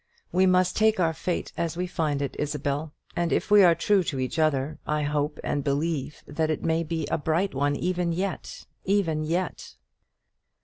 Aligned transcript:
We 0.31 0.47
must 0.47 0.75
take 0.75 0.99
our 0.99 1.13
fate 1.13 1.53
as 1.55 1.77
we 1.77 1.85
find 1.85 2.23
it, 2.23 2.35
Isabel; 2.39 2.91
and 3.15 3.31
if 3.31 3.51
we 3.51 3.61
are 3.63 3.75
true 3.75 4.01
to 4.05 4.17
each 4.19 4.39
other, 4.39 4.79
I 4.87 5.03
hope 5.03 5.39
and 5.43 5.63
believe 5.63 6.23
that 6.25 6.49
it 6.49 6.63
may 6.63 6.81
be 6.81 7.05
a 7.11 7.19
bright 7.19 7.53
one 7.53 7.75
even 7.75 8.11
yet 8.11 8.65
even 8.83 9.23
yet." 9.23 9.75